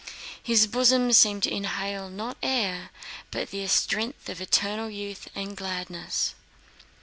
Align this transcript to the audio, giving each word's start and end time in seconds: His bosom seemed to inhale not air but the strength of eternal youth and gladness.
His 0.41 0.65
bosom 0.65 1.13
seemed 1.13 1.43
to 1.43 1.53
inhale 1.53 2.09
not 2.09 2.35
air 2.41 2.89
but 3.29 3.51
the 3.51 3.67
strength 3.67 4.29
of 4.29 4.41
eternal 4.41 4.89
youth 4.89 5.29
and 5.35 5.55
gladness. 5.55 6.33